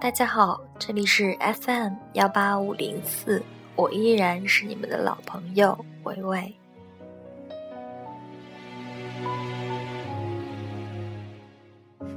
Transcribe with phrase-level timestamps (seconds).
[0.00, 3.42] 大家好，这里是 FM 幺八五零四，
[3.74, 6.54] 我依然是你们的老朋友维维。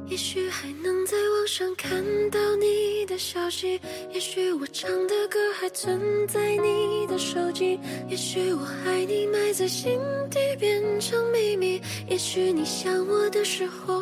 [0.09, 3.79] 也许还能在网上看到你的消息，
[4.11, 9.99] 也许我唱的歌还存在你的手机，也许我爱你埋在心
[10.29, 14.01] 底变成秘密，也许你想我的时候，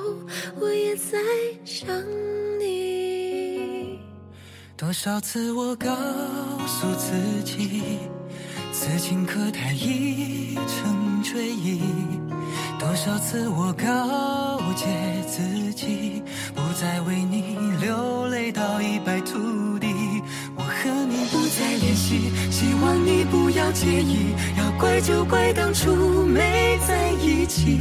[0.60, 1.20] 我也在
[1.64, 2.35] 想你。
[4.78, 5.88] 多少次我告
[6.68, 7.14] 诉自
[7.46, 7.82] 己，
[8.74, 11.80] 此情可待已成追忆。
[12.78, 14.86] 多少次我告诫
[15.26, 16.22] 自己，
[16.54, 19.88] 不再为你流泪到一败涂地。
[20.58, 24.36] 我和你不再联系，希望你不要介意。
[24.58, 27.80] 要怪就怪当初没在一起，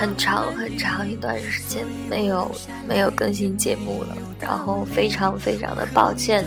[0.00, 2.50] 很长很长一段时间没有
[2.86, 6.44] 没有更新节目了，然后非常非常的抱歉。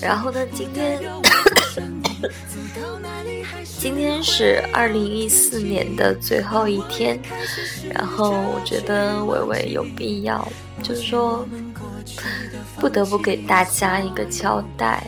[0.00, 0.98] 然后呢，今天
[3.78, 7.20] 今天是二零一四年的最后一天，
[7.92, 10.46] 然后我觉得伟伟有必要，
[10.82, 11.46] 就是说
[12.76, 15.02] 不得不给大家一个交代。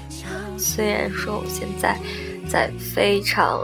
[0.59, 1.99] 虽然说我现在
[2.49, 3.61] 在非常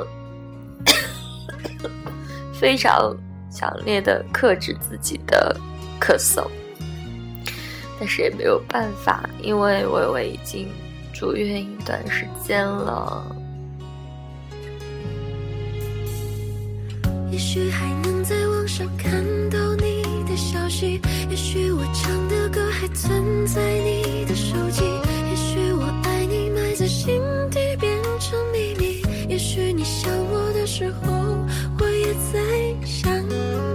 [2.59, 3.17] 非常
[3.51, 5.57] 强烈的克制自己的
[6.01, 6.47] 咳嗽，
[7.99, 10.69] 但是也没有办法，因为伟伟已经
[11.13, 13.25] 住院一段时间了。
[17.31, 24.83] 也许还能在网上看到你的消息，也许我唱的歌还存在你的手机，
[25.31, 27.21] 也许我爱你埋在心
[27.51, 31.13] 底变成秘密，也许你想我的时候，
[32.33, 32.39] 在
[32.85, 33.13] 想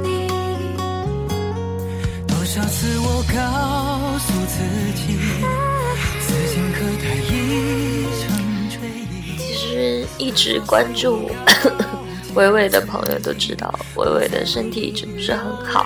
[0.04, 0.28] 你。
[2.28, 4.56] 多少次我告诉自
[4.94, 5.02] 己，
[6.22, 8.24] 此情可待已成
[8.70, 8.78] 追
[9.10, 9.38] 忆。
[9.38, 11.32] 其实一直关注
[12.36, 15.86] 伟伟的朋友都知道，伟伟的身体一直不是很好。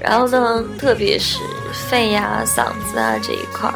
[0.00, 1.40] 然后呢，特别是
[1.72, 3.74] 肺呀、嗓子啊这一块儿。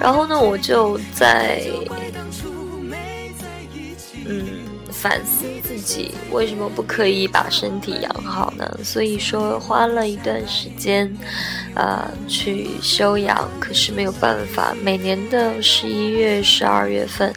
[0.00, 1.62] 然后呢，我就在
[4.26, 4.63] 嗯
[4.94, 8.78] 反思自己为什么不可以把身体养好呢？
[8.82, 11.12] 所以说花了一段时间，
[11.74, 13.48] 呃，去休养。
[13.60, 17.28] 可是没有办法，每年的十一月、十二月份。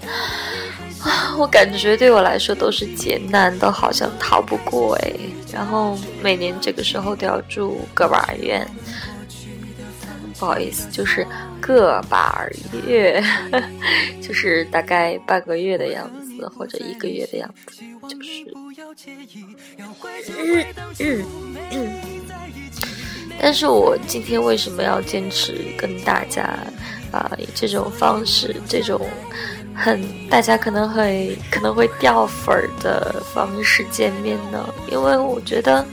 [1.01, 5.13] 啊，我感觉对我来说都是劫难，都好像逃不过哎。
[5.53, 8.65] 然后每年这个时候都要住个把院，
[10.39, 11.25] 不好意思，就是
[11.59, 12.47] 个把
[12.85, 13.23] 月，
[14.21, 18.45] 就是大概半个月的样子，或者一个月的样子，就是。
[20.99, 21.25] 嗯
[21.71, 21.89] 嗯嗯。
[23.39, 26.57] 但是我今天为什么要坚持跟大家
[27.11, 28.99] 啊以这种方式，这种？
[29.79, 35.85] 很，大家可能会可能会掉粉儿的方式见面呢，因为我觉得，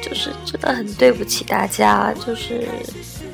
[0.00, 2.68] 就是真的很对不起大家，就是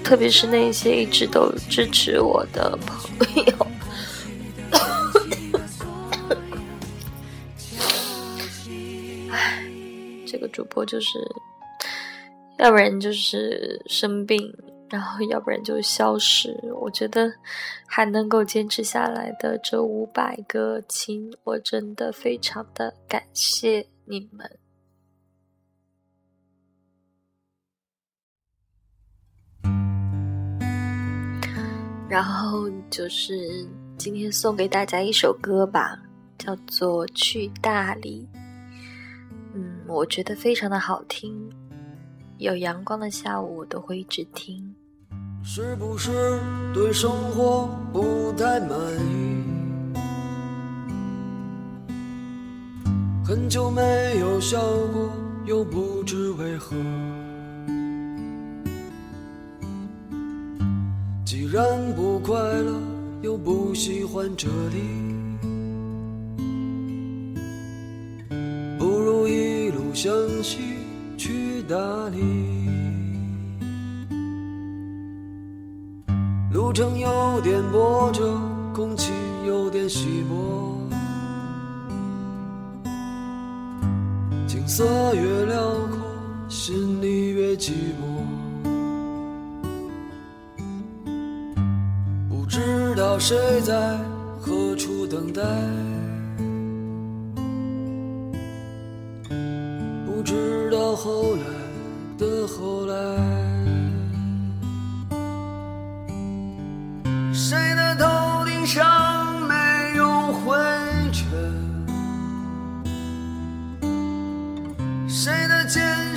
[0.03, 2.79] 特别是那些一直都支持我的
[3.19, 3.66] 朋友。
[10.37, 11.19] 这个主播就是，
[12.59, 14.55] 要不然就是生病。
[14.89, 16.55] 然后，要不然就消失。
[16.79, 17.33] 我觉得
[17.89, 24.59] 还能够坚持下来的这五百个亲，我真的非常的感谢你们。
[32.09, 33.67] 然后就是
[33.99, 35.99] 今天送给大家一首歌吧，
[36.39, 38.29] 叫做《去大理》。
[39.57, 41.51] 嗯，我觉得非常的好听。
[42.37, 44.75] 有阳光的下午，我都会一直听。
[45.43, 46.11] 是不是
[46.75, 49.43] 对生活不太满意？
[53.25, 54.61] 很久没有笑
[54.93, 55.11] 过，
[55.47, 56.77] 又不知为何。
[61.25, 61.65] 既然
[61.95, 62.79] 不快乐，
[63.23, 65.06] 又不喜欢这里，
[69.97, 70.59] 一路向西。
[71.17, 71.75] 去大
[72.11, 72.19] 理，
[76.53, 78.39] 路程有点波折，
[78.75, 79.15] 空气
[79.47, 80.79] 有点稀薄，
[84.47, 84.85] 景色
[85.15, 85.99] 越辽阔，
[86.51, 88.05] 心里越寂寞。
[92.29, 93.99] 不知道谁在
[94.39, 95.43] 何处等待。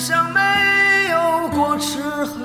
[0.09, 0.39] 像没
[1.11, 2.41] 有过齿痕。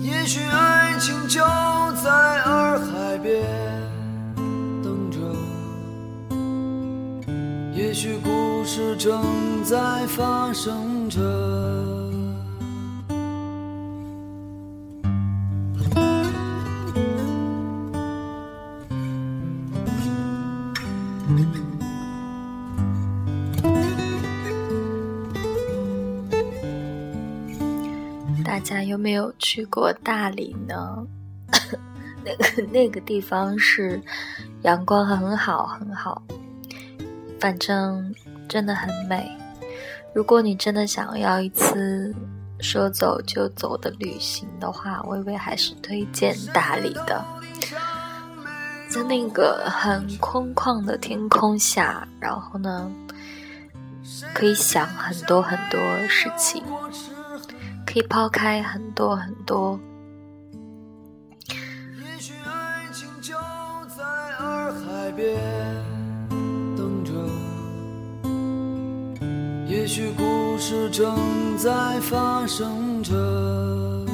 [0.00, 1.44] 也许爱情就
[2.02, 3.44] 在洱海边
[4.82, 5.18] 等着，
[7.74, 9.22] 也许故事正
[9.62, 9.76] 在
[10.06, 11.77] 发生着。
[28.86, 31.06] 有没有去过大理呢？
[32.24, 34.00] 那个那个地方是
[34.62, 36.22] 阳光很好很好，
[37.40, 38.14] 反正
[38.48, 39.30] 真的很美。
[40.14, 42.14] 如果你真的想要一次
[42.60, 47.24] 说走就走的旅行的话，微微还是推荐大理的。
[48.88, 52.90] 在那个很空旷的天空下，然后呢，
[54.34, 55.78] 可以想很多很多
[56.08, 56.62] 事情。
[57.90, 59.80] 可以抛开很多很多。
[61.48, 63.34] 也许爱情就
[63.88, 64.04] 在
[64.38, 65.34] 洱海边
[66.76, 67.12] 等着，
[69.66, 74.07] 也许故事正在发生着。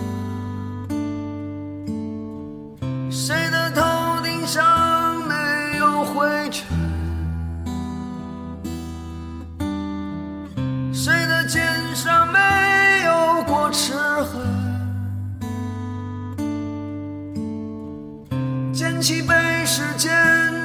[18.95, 19.35] 捡起被
[19.67, 20.09] 时间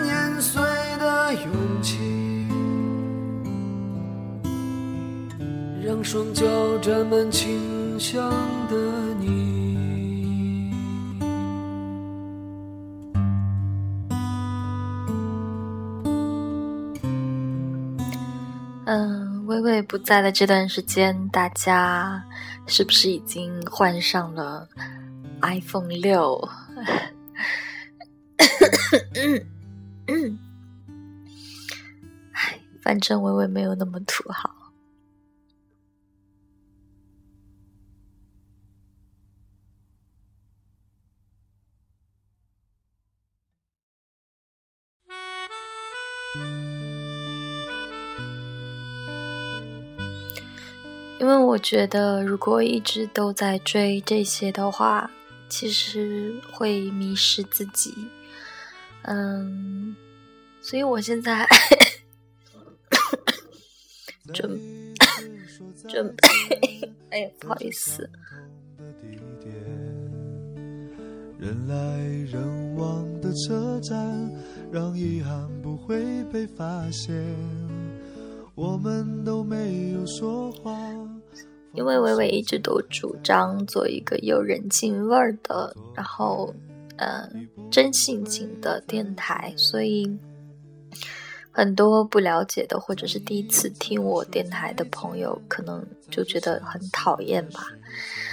[0.04, 0.62] 碾碎
[1.00, 1.98] 的勇气，
[5.84, 6.46] 让双脚
[6.78, 8.30] 沾满清香
[8.70, 8.76] 的
[9.20, 10.70] 你。
[18.86, 22.24] 嗯，微微不在的这段时间，大家
[22.68, 24.68] 是不是已经换上了
[25.42, 26.48] iPhone 六？
[28.40, 29.46] 咳咳，
[30.08, 30.40] 嗯
[32.34, 34.50] 唉，反正微微没有那么土豪。
[51.20, 55.12] 因为我觉得，如果一直都在追这些的话，
[55.50, 57.94] 其实会迷失自己。
[59.04, 59.96] 嗯，
[60.62, 61.48] 所以我现在
[64.34, 64.60] 准
[65.88, 68.10] 准备，哎呀，不好意思。
[71.40, 71.76] 人来
[72.30, 74.30] 人往的车站，
[74.72, 77.16] 让遗憾不会被发现。
[78.56, 80.78] 我们都没有说话。
[81.74, 86.54] 因为伟伟一直都主张做一个有人情味儿的，然后
[87.00, 87.28] 呃
[87.72, 90.18] 真性情的电台，所以
[91.52, 97.66] 很多不了解的或者是第一次听我电台的朋友，可能就觉得很讨厌吧，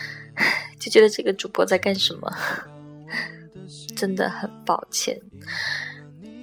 [0.79, 2.31] 就觉得这个主播在干什么，
[3.97, 5.21] 真的很抱歉。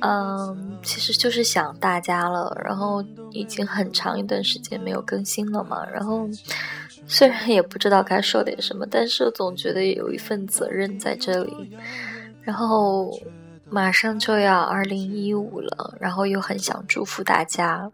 [0.06, 3.02] 嗯，其实就是想大家了，然后
[3.32, 6.28] 已经很长一段时间没有更新了嘛，然后
[7.08, 11.78] 虽然也不知道该说点什么，但是总觉得有一份责任在这里。
[12.44, 13.12] 然后
[13.70, 17.92] 马上就要二零一五了，然后又很想祝福大家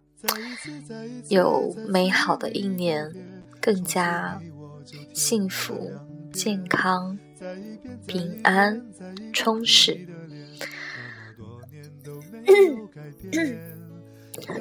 [1.30, 3.14] 有美好的一年，
[3.62, 4.42] 更加
[5.14, 5.92] 幸福、
[6.34, 7.18] 健康、
[8.06, 8.86] 平安、
[9.32, 10.08] 充实。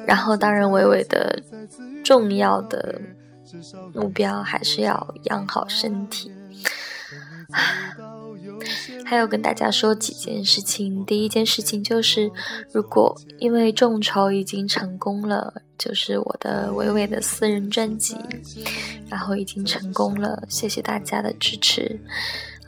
[0.06, 1.42] 然后，当然，伟伟的
[2.04, 3.00] 重要的
[3.94, 6.30] 目标还是要养好身体。
[9.04, 11.04] 还有跟大家说几件事情。
[11.04, 12.30] 第一件事情就是，
[12.72, 18.16] 如果因为众筹已经成功了，就是我的伟伟的私人专辑，
[19.08, 22.00] 然后已经成功了，谢谢大家的支持。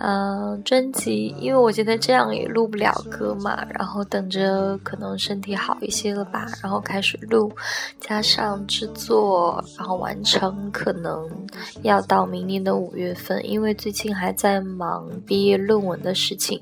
[0.02, 7.52] 嗯，专辑，因为我觉得这样也录不了歌嘛，然后等着可能身体好一些了吧，然后开始录，
[8.00, 11.28] 加上制作，然后完成，可能
[11.82, 16.58] 要到明年的五月份，因为最近还在忙毕业论文的事情，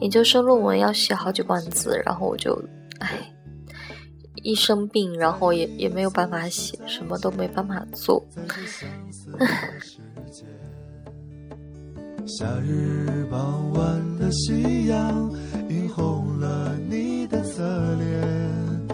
[0.00, 2.60] 研究生论文要写好几万字，然后我就，
[2.98, 3.08] 唉，
[4.42, 8.20] 一生病，然后也也没有办法写，什么都没办法做。
[12.26, 15.30] 夏日傍晚的夕阳
[15.68, 17.62] 映红了你的侧
[17.96, 18.88] 脸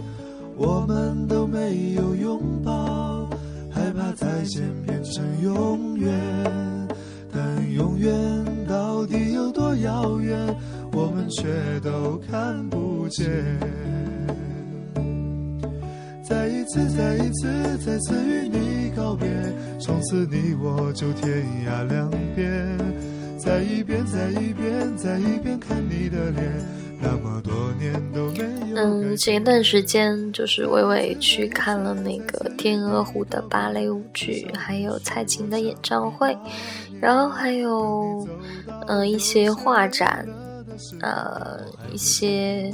[0.56, 3.30] 我们都没有拥抱
[3.70, 6.10] 害怕再见变成永远
[7.32, 8.10] 但永远
[8.66, 10.36] 到底有多遥远
[10.92, 11.46] 我们却
[11.84, 13.28] 都看不见
[16.24, 19.28] 再一次再一次再次与你告别
[19.78, 22.76] 从此你我就天涯两边
[23.42, 26.52] 再一遍，再一遍，再一遍看你的脸，
[27.00, 28.76] 那么多年都没有。
[28.76, 36.36] 嗯，前一段时间就是微微去看了那个天鹅湖的芭蕾舞剧，还有蔡琴的演唱会，
[37.00, 38.28] 然后还有
[38.86, 40.28] 嗯一些画展。
[41.02, 41.60] 呃，
[41.92, 42.72] 一些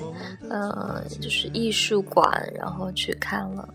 [0.49, 3.69] 呃，就是艺术馆，然后去看了，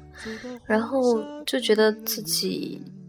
[0.66, 3.01] 然后就觉得自己嗯，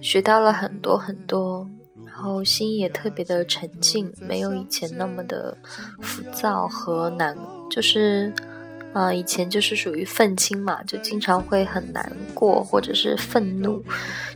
[0.00, 1.68] 学到了很多很多，
[2.06, 5.56] 然后心也特别的沉静，没有以前那么的
[6.00, 7.36] 浮躁和难，
[7.70, 8.32] 就是。
[8.94, 13.84] 啊，以前就是属于愤青嘛，就经常会很难过，或者是愤怒，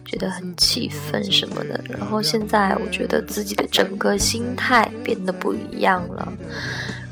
[0.04, 1.82] 觉得很气愤什么的。
[1.88, 6.30] 然后现在我觉得自己的整个心态变得不一样了。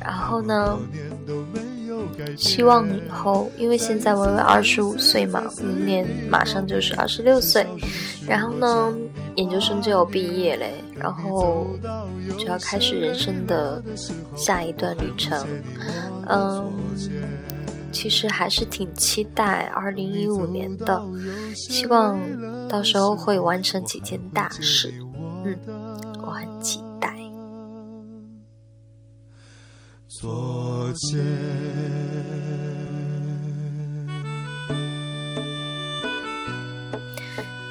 [0.05, 0.79] 然后呢，
[2.37, 7.67] 希望以后，因为现在微微二十五岁嘛，明年马上就是二十六岁，
[8.27, 8.95] 然后呢，
[9.37, 11.67] 研究生就要毕业嘞，然后
[12.39, 13.83] 就要开始人生的
[14.37, 15.47] 下一段旅程。
[16.29, 16.71] 嗯，
[17.91, 21.03] 其实还是挺期待二零一五年的，
[21.55, 22.19] 希望
[22.69, 24.95] 到时候会完成几件大事。
[25.45, 25.57] 嗯，
[26.23, 26.85] 我很期待
[30.21, 31.25] 昨天。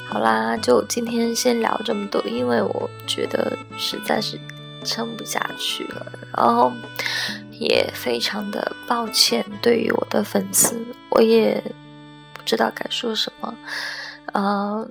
[0.08, 4.40] 好啦，就今天先聊这么多，因为我觉得实在是
[4.84, 6.72] 撑不下去了，然后。
[7.60, 11.62] 也非常的抱歉，对于我的粉丝，我也
[12.34, 13.54] 不知道该说什么。
[14.32, 14.90] 呃，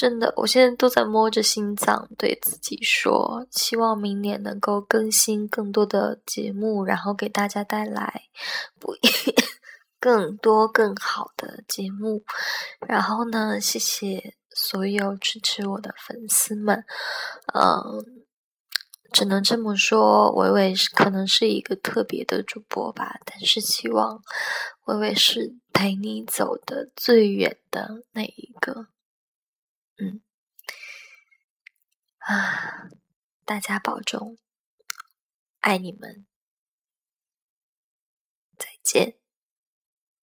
[0.00, 8.22] 真的，我现在都在摸着心脏对自己说，希望明年能够更新更多的节目，然后给大家带来
[8.78, 8.94] 不
[10.00, 12.24] 更多更好的节目。
[12.88, 16.82] 然后呢，谢谢所有支持我的粉丝们，
[17.52, 18.22] 嗯。
[19.12, 24.22] 只能这么说，伟伟是可能是一个特别的主播吧，但是希望
[24.86, 28.86] 伟伟是陪你走的最远的那一个。
[30.00, 30.22] 嗯，
[32.18, 32.88] 啊，
[33.44, 34.38] 大家保重，
[35.60, 36.26] 爱你们，
[38.56, 39.19] 再见。